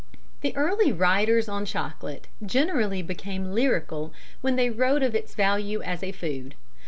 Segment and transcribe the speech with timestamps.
[0.41, 6.01] The early writers on chocolate generally became lyrical when they wrote of its value as
[6.01, 6.55] a food.